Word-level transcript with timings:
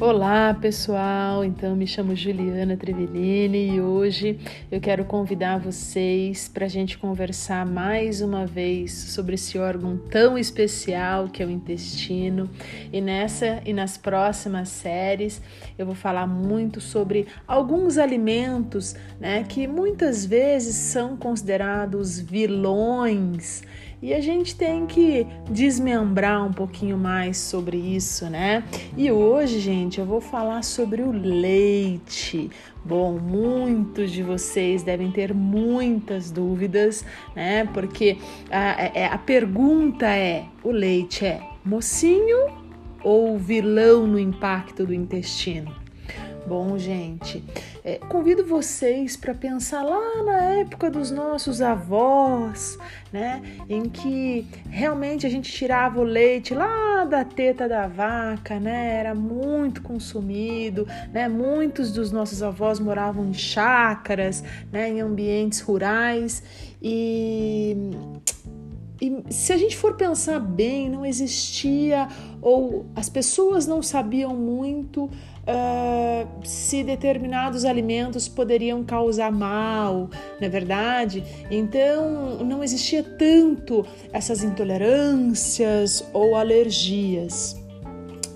Olá 0.00 0.54
pessoal, 0.54 1.44
então 1.44 1.76
me 1.76 1.86
chamo 1.86 2.16
Juliana 2.16 2.74
Trevelini 2.74 3.74
e 3.74 3.82
hoje 3.82 4.40
eu 4.72 4.80
quero 4.80 5.04
convidar 5.04 5.58
vocês 5.58 6.48
para 6.48 6.64
a 6.64 6.68
gente 6.68 6.96
conversar 6.96 7.66
mais 7.66 8.22
uma 8.22 8.46
vez 8.46 8.94
sobre 8.94 9.34
esse 9.34 9.58
órgão 9.58 9.98
tão 9.98 10.38
especial 10.38 11.28
que 11.28 11.42
é 11.42 11.46
o 11.46 11.50
intestino. 11.50 12.48
E 12.90 12.98
nessa 12.98 13.60
e 13.62 13.74
nas 13.74 13.98
próximas 13.98 14.70
séries 14.70 15.42
eu 15.76 15.84
vou 15.84 15.94
falar 15.94 16.26
muito 16.26 16.80
sobre 16.80 17.26
alguns 17.46 17.98
alimentos 17.98 18.96
né, 19.20 19.44
que 19.46 19.68
muitas 19.68 20.24
vezes 20.24 20.76
são 20.76 21.14
considerados 21.14 22.18
vilões 22.18 23.62
e 24.02 24.14
a 24.14 24.20
gente 24.20 24.56
tem 24.56 24.86
que 24.86 25.26
desmembrar 25.50 26.46
um 26.46 26.52
pouquinho 26.52 26.96
mais 26.96 27.36
sobre 27.36 27.76
isso, 27.76 28.30
né? 28.30 28.64
E 28.96 29.10
hoje, 29.12 29.60
gente, 29.60 30.00
eu 30.00 30.06
vou 30.06 30.20
falar 30.20 30.62
sobre 30.62 31.02
o 31.02 31.12
leite. 31.12 32.50
Bom, 32.82 33.18
muitos 33.18 34.10
de 34.10 34.22
vocês 34.22 34.82
devem 34.82 35.10
ter 35.10 35.34
muitas 35.34 36.30
dúvidas, 36.30 37.04
né? 37.36 37.66
Porque 37.74 38.16
a, 38.50 38.70
a, 38.70 38.84
é, 38.94 39.06
a 39.06 39.18
pergunta 39.18 40.06
é: 40.06 40.46
o 40.64 40.70
leite 40.70 41.26
é 41.26 41.42
mocinho 41.62 42.48
ou 43.04 43.38
vilão 43.38 44.06
no 44.06 44.18
impacto 44.18 44.86
do 44.86 44.94
intestino? 44.94 45.74
Bom, 46.46 46.76
gente, 46.78 47.44
é, 47.84 47.98
convido 48.08 48.44
vocês 48.44 49.16
para 49.16 49.34
pensar 49.34 49.82
lá 49.82 50.22
na 50.24 50.42
época 50.54 50.90
dos 50.90 51.10
nossos 51.10 51.60
avós, 51.60 52.78
né? 53.12 53.42
Em 53.68 53.88
que 53.88 54.46
realmente 54.68 55.26
a 55.26 55.30
gente 55.30 55.52
tirava 55.52 56.00
o 56.00 56.02
leite 56.02 56.54
lá 56.54 57.04
da 57.04 57.24
teta 57.24 57.68
da 57.68 57.86
vaca, 57.86 58.58
né? 58.58 58.96
Era 58.96 59.14
muito 59.14 59.82
consumido, 59.82 60.86
né? 61.12 61.28
Muitos 61.28 61.92
dos 61.92 62.10
nossos 62.10 62.42
avós 62.42 62.80
moravam 62.80 63.26
em 63.26 63.34
chácaras, 63.34 64.42
né? 64.72 64.88
Em 64.88 65.00
ambientes 65.00 65.60
rurais 65.60 66.42
e 66.82 67.76
e 69.00 69.22
se 69.30 69.52
a 69.52 69.56
gente 69.56 69.76
for 69.76 69.94
pensar 69.96 70.38
bem, 70.38 70.90
não 70.90 71.06
existia 71.06 72.06
ou 72.42 72.84
as 72.94 73.08
pessoas 73.08 73.66
não 73.66 73.82
sabiam 73.82 74.36
muito 74.36 75.04
uh, 75.04 76.46
se 76.46 76.84
determinados 76.84 77.64
alimentos 77.64 78.28
poderiam 78.28 78.84
causar 78.84 79.32
mal, 79.32 80.10
não 80.38 80.46
é 80.46 80.48
verdade? 80.48 81.24
Então 81.50 82.44
não 82.44 82.62
existia 82.62 83.02
tanto 83.02 83.86
essas 84.12 84.44
intolerâncias 84.44 86.04
ou 86.12 86.36
alergias. 86.36 87.58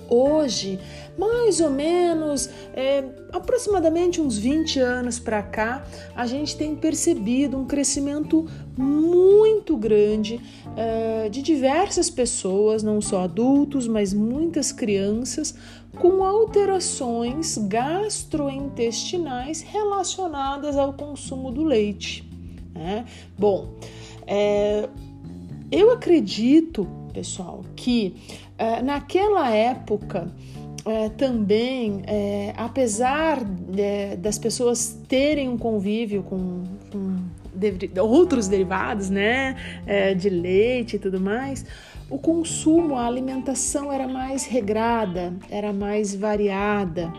Hoje, 0.08 0.78
mais 1.16 1.60
ou 1.60 1.70
menos, 1.70 2.50
é, 2.74 3.04
aproximadamente 3.32 4.20
uns 4.20 4.36
20 4.36 4.80
anos 4.80 5.18
para 5.18 5.42
cá, 5.42 5.86
a 6.14 6.26
gente 6.26 6.54
tem 6.56 6.74
percebido 6.74 7.56
um 7.56 7.64
crescimento 7.64 8.46
muito 8.76 9.76
grande 9.76 10.40
é, 10.76 11.28
de 11.28 11.42
diversas 11.42 12.10
pessoas, 12.10 12.82
não 12.82 13.00
só 13.00 13.22
adultos, 13.22 13.86
mas 13.86 14.12
muitas 14.12 14.72
crianças, 14.72 15.54
com 15.98 16.24
alterações 16.24 17.56
gastrointestinais 17.58 19.62
relacionadas 19.62 20.76
ao 20.76 20.92
consumo 20.92 21.52
do 21.52 21.62
leite. 21.62 22.28
Né? 22.74 23.04
Bom, 23.38 23.68
é, 24.26 24.88
eu 25.70 25.92
acredito, 25.92 26.88
pessoal, 27.12 27.64
que 27.76 28.16
é, 28.58 28.82
naquela 28.82 29.48
época 29.50 30.28
é, 30.86 31.08
também, 31.08 32.02
é, 32.06 32.52
apesar 32.56 33.42
de, 33.42 34.16
das 34.16 34.38
pessoas 34.38 34.98
terem 35.08 35.48
um 35.48 35.56
convívio 35.56 36.22
com, 36.22 36.64
com 36.92 37.16
outros 38.00 38.48
derivados, 38.48 39.08
né, 39.08 39.56
é, 39.86 40.14
de 40.14 40.28
leite 40.28 40.96
e 40.96 40.98
tudo 40.98 41.20
mais, 41.20 41.64
o 42.10 42.18
consumo, 42.18 42.96
a 42.96 43.06
alimentação 43.06 43.90
era 43.90 44.06
mais 44.06 44.44
regrada, 44.44 45.34
era 45.50 45.72
mais 45.72 46.14
variada. 46.14 47.10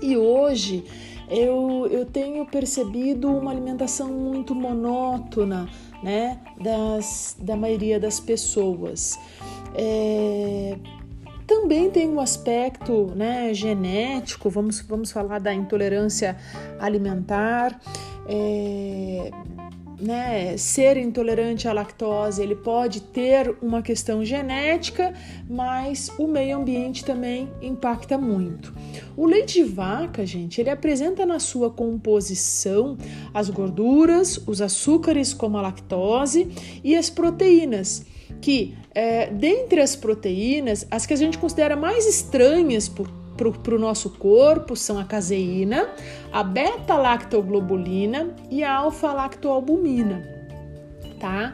E 0.00 0.16
hoje 0.16 0.84
eu, 1.28 1.88
eu 1.90 2.06
tenho 2.06 2.46
percebido 2.46 3.28
uma 3.28 3.50
alimentação 3.50 4.08
muito 4.08 4.54
monótona, 4.54 5.68
né, 6.02 6.38
das, 6.60 7.36
da 7.40 7.56
maioria 7.56 7.98
das 7.98 8.20
pessoas. 8.20 9.18
É, 9.74 10.76
também 11.46 11.90
tem 11.90 12.08
um 12.08 12.20
aspecto 12.20 13.12
né, 13.14 13.54
genético, 13.54 14.50
vamos, 14.50 14.80
vamos 14.80 15.12
falar 15.12 15.38
da 15.38 15.54
intolerância 15.54 16.36
alimentar. 16.78 17.80
É, 18.28 19.30
né, 19.98 20.56
ser 20.56 20.96
intolerante 20.96 21.66
à 21.66 21.72
lactose, 21.72 22.42
ele 22.42 22.54
pode 22.54 23.00
ter 23.00 23.54
uma 23.62 23.82
questão 23.82 24.24
genética, 24.24 25.14
mas 25.48 26.10
o 26.18 26.26
meio 26.26 26.58
ambiente 26.58 27.04
também 27.04 27.48
impacta 27.62 28.18
muito. 28.18 28.74
O 29.16 29.26
leite 29.26 29.54
de 29.54 29.64
vaca, 29.64 30.26
gente, 30.26 30.60
ele 30.60 30.70
apresenta 30.70 31.24
na 31.24 31.38
sua 31.38 31.70
composição 31.70 32.96
as 33.32 33.48
gorduras, 33.48 34.38
os 34.46 34.60
açúcares 34.60 35.32
como 35.32 35.56
a 35.56 35.62
lactose 35.62 36.48
e 36.84 36.94
as 36.94 37.08
proteínas 37.08 38.04
que, 38.40 38.74
é, 38.94 39.30
dentre 39.30 39.80
as 39.80 39.96
proteínas, 39.96 40.86
as 40.90 41.06
que 41.06 41.14
a 41.14 41.16
gente 41.16 41.38
considera 41.38 41.76
mais 41.76 42.06
estranhas 42.06 42.88
para 43.36 43.74
o 43.74 43.78
nosso 43.78 44.10
corpo 44.10 44.74
são 44.74 44.98
a 44.98 45.04
caseína, 45.04 45.88
a 46.32 46.42
beta-lactoglobulina 46.42 48.34
e 48.50 48.64
a 48.64 48.74
alfa-lactoalbumina, 48.74 50.22
tá? 51.20 51.52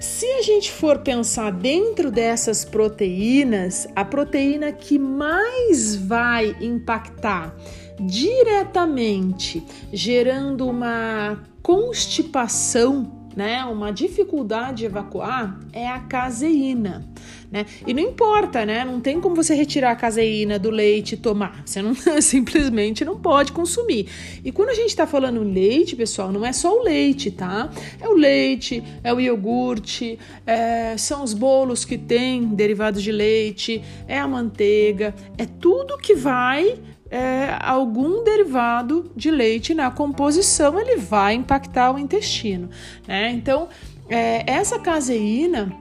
Se 0.00 0.26
a 0.26 0.42
gente 0.42 0.70
for 0.70 0.98
pensar 0.98 1.50
dentro 1.50 2.10
dessas 2.10 2.64
proteínas, 2.64 3.88
a 3.94 4.04
proteína 4.04 4.72
que 4.72 4.98
mais 4.98 5.94
vai 5.96 6.56
impactar 6.60 7.54
diretamente, 8.00 9.62
gerando 9.92 10.68
uma 10.68 11.42
constipação 11.62 13.18
né, 13.38 13.64
uma 13.64 13.92
dificuldade 13.92 14.78
de 14.78 14.86
evacuar 14.86 15.60
é 15.72 15.86
a 15.86 16.00
caseína. 16.00 17.08
Né? 17.50 17.64
E 17.86 17.94
não 17.94 18.02
importa, 18.02 18.66
né? 18.66 18.84
Não 18.84 19.00
tem 19.00 19.20
como 19.20 19.34
você 19.34 19.54
retirar 19.54 19.92
a 19.92 19.96
caseína 19.96 20.58
do 20.58 20.70
leite 20.70 21.12
e 21.12 21.16
tomar. 21.16 21.62
Você 21.64 21.80
não 21.80 21.94
simplesmente 22.20 23.04
não 23.04 23.18
pode 23.18 23.52
consumir. 23.52 24.06
E 24.44 24.52
quando 24.52 24.68
a 24.68 24.74
gente 24.74 24.88
está 24.88 25.06
falando 25.06 25.42
leite, 25.42 25.96
pessoal, 25.96 26.30
não 26.30 26.44
é 26.44 26.52
só 26.52 26.78
o 26.78 26.82
leite, 26.82 27.30
tá? 27.30 27.70
É 27.98 28.06
o 28.06 28.12
leite, 28.12 28.82
é 29.02 29.14
o 29.14 29.18
iogurte, 29.18 30.18
é, 30.46 30.94
são 30.98 31.24
os 31.24 31.32
bolos 31.32 31.86
que 31.86 31.96
tem 31.96 32.44
derivados 32.44 33.02
de 33.02 33.10
leite, 33.10 33.82
é 34.06 34.18
a 34.18 34.28
manteiga, 34.28 35.14
é 35.38 35.46
tudo 35.46 35.96
que 35.96 36.14
vai 36.14 36.78
é, 37.10 37.56
algum 37.60 38.22
derivado 38.22 39.10
de 39.16 39.30
leite 39.30 39.72
na 39.72 39.90
composição, 39.90 40.78
ele 40.78 40.96
vai 40.96 41.34
impactar 41.34 41.92
o 41.92 41.98
intestino. 41.98 42.68
Né? 43.06 43.32
Então, 43.32 43.68
é, 44.08 44.44
essa 44.50 44.78
caseína 44.78 45.74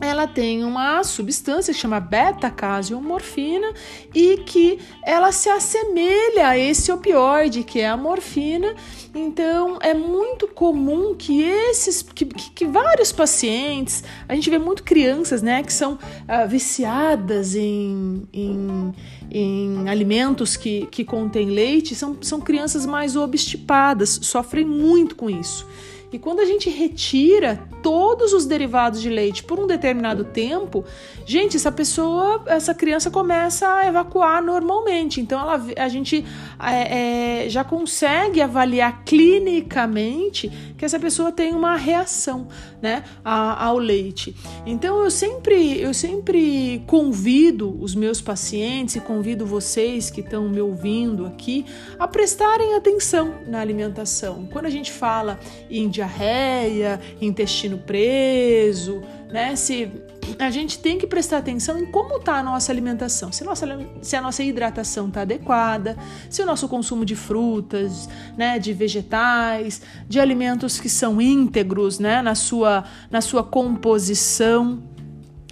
ela 0.00 0.26
tem 0.26 0.64
uma 0.64 1.02
substância 1.04 1.72
que 1.72 1.78
chama 1.78 2.00
beta-caseomorfina 2.00 3.72
e 4.14 4.38
que 4.38 4.78
ela 5.02 5.30
se 5.30 5.48
assemelha 5.48 6.48
a 6.48 6.58
esse 6.58 6.90
opioide 6.90 7.62
que 7.62 7.80
é 7.80 7.88
a 7.88 7.96
morfina. 7.96 8.74
Então 9.14 9.78
é 9.80 9.94
muito 9.94 10.48
comum 10.48 11.14
que 11.14 11.42
esses, 11.42 12.02
que, 12.02 12.24
que 12.26 12.66
vários 12.66 13.12
pacientes, 13.12 14.02
a 14.28 14.34
gente 14.34 14.50
vê 14.50 14.58
muito 14.58 14.82
crianças, 14.82 15.42
né, 15.42 15.62
que 15.62 15.72
são 15.72 15.94
uh, 15.94 16.48
viciadas 16.48 17.54
em, 17.54 18.26
em, 18.32 18.92
em 19.30 19.88
alimentos 19.88 20.56
que, 20.56 20.86
que 20.86 21.04
contêm 21.04 21.50
leite, 21.50 21.94
são, 21.94 22.18
são 22.20 22.40
crianças 22.40 22.84
mais 22.84 23.14
obstipadas, 23.14 24.18
sofrem 24.22 24.66
muito 24.66 25.14
com 25.14 25.30
isso. 25.30 25.66
E 26.14 26.18
quando 26.20 26.38
a 26.38 26.44
gente 26.44 26.70
retira 26.70 27.68
todos 27.82 28.32
os 28.32 28.46
derivados 28.46 29.02
de 29.02 29.10
leite 29.10 29.42
por 29.42 29.58
um 29.58 29.66
determinado 29.66 30.24
tempo, 30.24 30.84
gente, 31.26 31.56
essa 31.56 31.72
pessoa, 31.72 32.40
essa 32.46 32.72
criança 32.72 33.10
começa 33.10 33.66
a 33.66 33.88
evacuar 33.88 34.40
normalmente. 34.40 35.20
Então 35.20 35.40
ela, 35.40 35.60
a 35.76 35.88
gente 35.88 36.24
é, 36.62 37.46
é, 37.46 37.48
já 37.48 37.64
consegue 37.64 38.40
avaliar 38.40 39.02
clinicamente 39.04 40.48
que 40.78 40.84
essa 40.84 41.00
pessoa 41.00 41.32
tem 41.32 41.52
uma 41.52 41.74
reação, 41.76 42.46
né, 42.80 43.02
ao 43.24 43.76
leite. 43.76 44.36
Então 44.64 45.02
eu 45.02 45.10
sempre, 45.10 45.80
eu 45.80 45.92
sempre 45.92 46.80
convido 46.86 47.76
os 47.82 47.92
meus 47.92 48.20
pacientes 48.20 48.94
e 48.94 49.00
convido 49.00 49.44
vocês 49.44 50.10
que 50.10 50.20
estão 50.20 50.48
me 50.48 50.60
ouvindo 50.60 51.26
aqui 51.26 51.66
a 51.98 52.06
prestarem 52.06 52.76
atenção 52.76 53.34
na 53.48 53.60
alimentação. 53.60 54.48
Quando 54.52 54.66
a 54.66 54.70
gente 54.70 54.92
fala 54.92 55.40
em 55.68 55.88
diarreia, 56.04 57.00
intestino 57.20 57.78
preso, 57.78 59.02
né? 59.30 59.56
Se 59.56 59.90
a 60.38 60.50
gente 60.50 60.78
tem 60.78 60.98
que 60.98 61.06
prestar 61.06 61.38
atenção 61.38 61.78
em 61.78 61.86
como 61.86 62.16
está 62.16 62.36
a 62.36 62.42
nossa 62.42 62.72
alimentação, 62.72 63.32
se 63.32 63.44
nossa, 63.44 63.66
se 64.00 64.16
a 64.16 64.20
nossa 64.20 64.42
hidratação 64.42 65.08
está 65.08 65.22
adequada, 65.22 65.96
se 66.30 66.42
o 66.42 66.46
nosso 66.46 66.68
consumo 66.68 67.04
de 67.04 67.14
frutas, 67.14 68.08
né, 68.36 68.58
de 68.58 68.72
vegetais, 68.72 69.82
de 70.08 70.18
alimentos 70.18 70.80
que 70.80 70.88
são 70.88 71.20
íntegros, 71.20 71.98
né, 71.98 72.22
na 72.22 72.34
sua, 72.34 72.84
na 73.10 73.20
sua 73.20 73.42
composição 73.42 74.82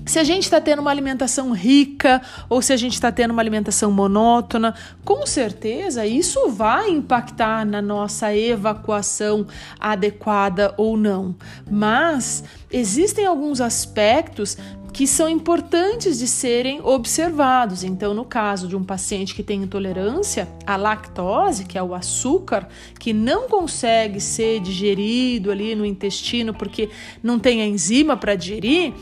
se 0.04 0.18
a 0.18 0.24
gente 0.24 0.44
está 0.44 0.60
tendo 0.60 0.80
uma 0.80 0.90
alimentação 0.90 1.52
rica 1.52 2.20
ou 2.48 2.60
se 2.60 2.72
a 2.72 2.76
gente 2.76 2.94
está 2.94 3.12
tendo 3.12 3.30
uma 3.30 3.42
alimentação 3.42 3.90
monótona, 3.90 4.74
com 5.04 5.26
certeza 5.26 6.06
isso 6.06 6.48
vai 6.50 6.90
impactar 6.90 7.64
na 7.64 7.80
nossa 7.80 8.34
evacuação 8.34 9.46
adequada 9.78 10.74
ou 10.76 10.96
não. 10.96 11.34
Mas 11.70 12.42
existem 12.70 13.26
alguns 13.26 13.60
aspectos 13.60 14.56
que 14.92 15.06
são 15.06 15.26
importantes 15.28 16.18
de 16.18 16.28
serem 16.28 16.80
observados. 16.82 17.82
Então, 17.82 18.12
no 18.12 18.24
caso 18.24 18.68
de 18.68 18.76
um 18.76 18.84
paciente 18.84 19.34
que 19.34 19.42
tem 19.42 19.62
intolerância 19.62 20.46
à 20.66 20.76
lactose, 20.76 21.64
que 21.64 21.78
é 21.78 21.82
o 21.82 21.94
açúcar, 21.94 22.68
que 23.00 23.12
não 23.12 23.48
consegue 23.48 24.20
ser 24.20 24.60
digerido 24.60 25.50
ali 25.50 25.74
no 25.74 25.86
intestino 25.86 26.52
porque 26.52 26.90
não 27.22 27.38
tem 27.38 27.62
a 27.62 27.66
enzima 27.66 28.16
para 28.18 28.34
digerir, 28.34 28.92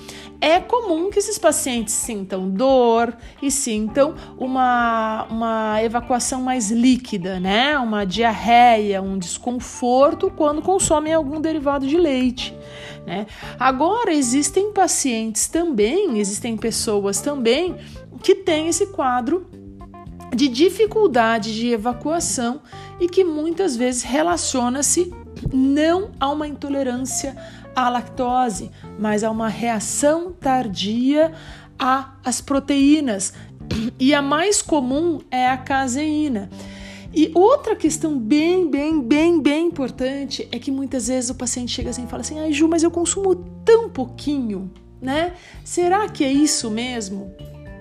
é 0.41 0.59
comum 0.59 1.11
que 1.11 1.19
esses 1.19 1.39
pacientes 1.39 1.93
sintam 1.93 2.49
dor 2.49 3.15
e 3.43 3.51
sintam 3.51 4.15
uma, 4.39 5.27
uma 5.31 5.83
evacuação 5.83 6.43
mais 6.43 6.71
líquida, 6.71 7.39
né? 7.39 7.79
Uma 7.79 8.07
diarreia, 8.07 9.03
um 9.03 9.19
desconforto 9.19 10.31
quando 10.31 10.63
consomem 10.63 11.13
algum 11.13 11.41
derivado 11.41 11.87
de 11.87 11.97
leite. 11.97 12.57
Né? 13.07 13.27
Agora, 13.59 14.13
existem 14.13 14.73
pacientes 14.73 15.47
também, 15.49 16.19
existem 16.19 16.57
pessoas 16.57 17.21
também 17.21 17.77
que 18.23 18.35
têm 18.35 18.69
esse 18.69 18.87
quadro 18.87 19.47
de 20.35 20.49
dificuldade 20.49 21.55
de 21.55 21.69
evacuação 21.69 22.63
e 23.01 23.09
que 23.09 23.25
muitas 23.25 23.77
vezes 23.77 24.03
relaciona-se 24.03 25.13
não 25.53 26.11
a 26.19 26.31
uma 26.31 26.47
intolerância 26.47 27.37
à 27.75 27.89
lactose, 27.89 28.71
mas 28.99 29.25
a 29.25 29.31
uma 29.31 29.49
reação 29.49 30.33
tardia 30.33 31.33
às 32.25 32.41
proteínas. 32.41 33.33
E 33.99 34.13
a 34.15 34.21
mais 34.21 34.61
comum 34.61 35.21
é 35.31 35.49
a 35.49 35.57
caseína. 35.57 36.51
E 37.13 37.31
outra 37.35 37.75
questão 37.75 38.19
bem, 38.19 38.71
bem, 38.71 39.01
bem, 39.01 39.41
bem 39.41 39.67
importante 39.67 40.49
é 40.53 40.59
que 40.59 40.71
muitas 40.71 41.09
vezes 41.09 41.31
o 41.31 41.35
paciente 41.35 41.73
chega 41.73 41.91
assim 41.91 42.05
e 42.05 42.07
fala 42.07 42.21
assim: 42.21 42.39
ai, 42.39 42.53
Ju, 42.53 42.69
mas 42.69 42.83
eu 42.83 42.91
consumo 42.91 43.35
tão 43.65 43.89
pouquinho, 43.89 44.71
né? 45.01 45.35
Será 45.65 46.09
que 46.09 46.25
é 46.25 46.33
isso 46.33 46.71
mesmo? 46.71 47.33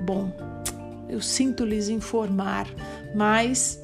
Bom, 0.03 0.31
eu 1.07 1.21
sinto 1.21 1.63
lhes 1.63 1.89
informar, 1.89 2.67
mas 3.13 3.79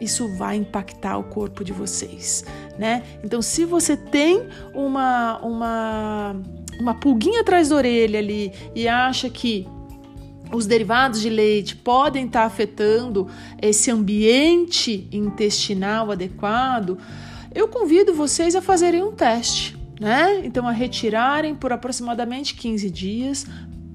isso 0.00 0.28
vai 0.36 0.56
impactar 0.56 1.18
o 1.18 1.24
corpo 1.24 1.62
de 1.62 1.72
vocês, 1.72 2.44
né? 2.78 3.02
Então, 3.22 3.40
se 3.40 3.64
você 3.64 3.96
tem 3.96 4.42
uma, 4.74 5.38
uma, 5.38 6.36
uma 6.80 6.94
pulguinha 6.94 7.40
atrás 7.40 7.68
da 7.68 7.76
orelha 7.76 8.18
ali 8.18 8.52
e 8.74 8.88
acha 8.88 9.28
que 9.30 9.66
os 10.52 10.66
derivados 10.66 11.20
de 11.20 11.28
leite 11.28 11.76
podem 11.76 12.26
estar 12.26 12.44
afetando 12.44 13.28
esse 13.60 13.90
ambiente 13.90 15.08
intestinal 15.10 16.10
adequado, 16.10 16.98
eu 17.54 17.68
convido 17.68 18.14
vocês 18.14 18.54
a 18.54 18.62
fazerem 18.62 19.02
um 19.02 19.12
teste, 19.12 19.76
né? 20.00 20.42
Então, 20.44 20.66
a 20.66 20.72
retirarem 20.72 21.54
por 21.54 21.72
aproximadamente 21.72 22.54
15 22.54 22.90
dias 22.90 23.46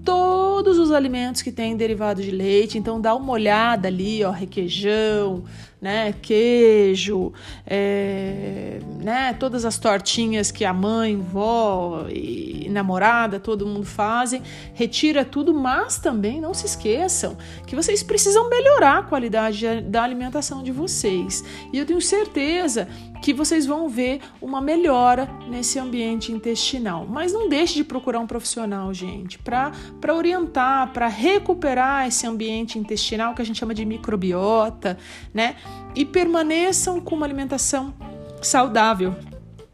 todos 0.04 0.80
os 0.80 0.92
alimentos 0.92 1.42
que 1.42 1.52
têm 1.52 1.76
derivado 1.76 2.22
de 2.22 2.32
leite. 2.32 2.78
Então, 2.78 3.00
dá 3.00 3.14
uma 3.14 3.32
olhada 3.32 3.88
ali, 3.88 4.24
ó, 4.24 4.32
requeijão, 4.32 5.44
né, 5.82 6.14
queijo, 6.22 7.32
é, 7.66 8.80
né, 9.02 9.34
todas 9.40 9.64
as 9.64 9.78
tortinhas 9.78 10.52
que 10.52 10.66
a 10.66 10.74
mãe, 10.74 11.18
vó 11.18 12.06
e 12.10 12.68
namorada, 12.70 13.40
todo 13.40 13.66
mundo 13.66 13.86
fazem, 13.86 14.42
retira 14.74 15.24
tudo, 15.24 15.54
mas 15.54 15.98
também 15.98 16.42
não 16.42 16.54
se 16.54 16.66
esqueçam 16.66 17.38
que 17.66 17.76
vocês 17.76 18.04
precisam 18.04 18.50
melhorar 18.50 19.00
a 19.00 19.04
qualidade 19.04 19.82
da 19.82 20.04
alimentação 20.04 20.62
de 20.62 20.72
vocês. 20.72 21.44
E 21.72 21.78
eu 21.78 21.86
tenho 21.86 22.02
certeza 22.02 22.88
que 23.22 23.34
vocês 23.34 23.66
vão 23.66 23.90
ver 23.90 24.22
uma 24.42 24.62
melhora 24.62 25.30
nesse 25.48 25.78
ambiente 25.78 26.32
intestinal. 26.32 27.06
Mas 27.08 27.34
não 27.34 27.50
deixe 27.50 27.76
de 27.76 27.84
procurar 27.84 28.20
um 28.20 28.28
profissional, 28.28 28.94
gente, 28.94 29.38
para 29.38 29.74
orientar, 30.16 30.92
para 30.94 31.08
recuperar 31.08 32.08
esse 32.08 32.26
ambiente 32.26 32.80
intestinal 32.80 33.34
que 33.34 33.42
a 33.42 33.46
gente 33.46 33.60
chama 33.60 33.74
de 33.74 33.86
microbiota, 33.86 34.98
né? 35.34 35.56
E 35.96 36.06
permaneçam 36.06 37.02
com 37.02 37.16
uma 37.16 37.26
alimentação 37.26 37.94
saudável. 38.42 39.16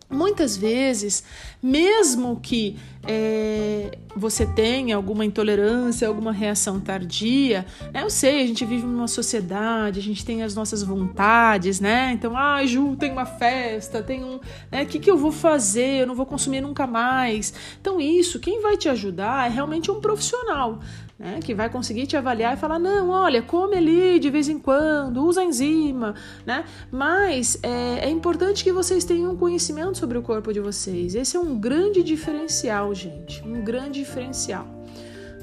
Muitas 0.09 0.55
vezes, 0.55 1.23
mesmo 1.61 2.39
que 2.39 2.77
é, 3.07 3.97
você 4.15 4.45
tenha 4.45 4.95
alguma 4.95 5.25
intolerância, 5.25 6.07
alguma 6.07 6.31
reação 6.31 6.79
tardia, 6.79 7.65
né? 7.93 8.03
eu 8.03 8.09
sei, 8.09 8.43
a 8.43 8.47
gente 8.47 8.63
vive 8.65 8.85
numa 8.85 9.07
sociedade, 9.07 9.99
a 9.99 10.03
gente 10.03 10.23
tem 10.23 10.43
as 10.43 10.55
nossas 10.55 10.83
vontades, 10.83 11.79
né? 11.79 12.11
Então, 12.13 12.37
ah, 12.37 12.65
Ju, 12.65 12.95
tem 12.95 13.11
uma 13.11 13.25
festa, 13.25 14.01
tem 14.01 14.23
um. 14.23 14.39
Né? 14.71 14.83
O 14.83 14.85
que, 14.85 14.99
que 14.99 15.09
eu 15.09 15.17
vou 15.17 15.31
fazer? 15.31 16.01
Eu 16.01 16.07
não 16.07 16.15
vou 16.15 16.25
consumir 16.25 16.61
nunca 16.61 16.85
mais. 16.87 17.53
Então, 17.81 17.99
isso, 17.99 18.39
quem 18.39 18.61
vai 18.61 18.77
te 18.77 18.87
ajudar 18.87 19.47
é 19.47 19.49
realmente 19.49 19.91
um 19.91 19.99
profissional 19.99 20.79
né, 21.17 21.39
que 21.43 21.53
vai 21.53 21.69
conseguir 21.69 22.05
te 22.07 22.17
avaliar 22.17 22.55
e 22.55 22.59
falar: 22.59 22.77
não, 22.79 23.09
olha, 23.09 23.41
come 23.41 23.77
ali 23.77 24.19
de 24.19 24.29
vez 24.29 24.49
em 24.49 24.59
quando, 24.59 25.25
usa 25.25 25.43
enzima, 25.43 26.13
né? 26.45 26.65
Mas 26.91 27.57
é, 27.63 28.07
é 28.07 28.09
importante 28.09 28.63
que 28.63 28.71
vocês 28.71 29.03
tenham 29.03 29.35
conhecimento 29.35 29.97
sobre 29.97 30.17
o 30.17 30.21
corpo 30.21 30.51
de 30.51 30.59
vocês. 30.59 31.15
Esse 31.15 31.37
é 31.37 31.39
um 31.39 31.57
grande 31.57 32.03
diferencial, 32.03 32.93
gente, 32.93 33.41
um 33.43 33.63
grande 33.63 33.99
diferencial. 33.99 34.75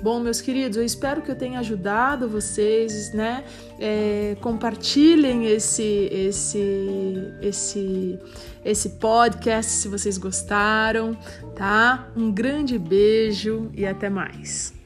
Bom, 0.03 0.19
meus 0.19 0.41
queridos, 0.41 0.77
eu 0.77 0.85
espero 0.85 1.23
que 1.23 1.31
eu 1.31 1.37
tenha 1.37 1.61
ajudado 1.61 2.29
vocês, 2.29 3.13
né? 3.15 3.45
É, 3.79 4.37
compartilhem 4.41 5.47
esse, 5.47 6.09
esse, 6.11 7.33
esse, 7.41 8.19
esse 8.65 8.89
podcast 8.91 9.71
se 9.71 9.87
vocês 9.87 10.19
gostaram, 10.19 11.17
tá? 11.55 12.09
Um 12.17 12.33
grande 12.33 12.81
beijo 12.81 13.71
e 13.73 13.87
até 13.87 14.11
mais. 14.11 14.82